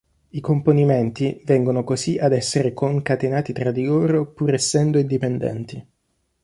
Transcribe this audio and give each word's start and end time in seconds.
I 0.29 0.41
componimenti 0.41 1.43
vengono 1.45 1.83
così 1.83 2.17
ad 2.17 2.33
essere 2.33 2.73
concatenati 2.73 3.53
tra 3.53 3.69
di 3.69 3.85
loro 3.85 4.25
pur 4.31 4.51
essendo 4.51 4.97
indipendenti. 4.97 5.87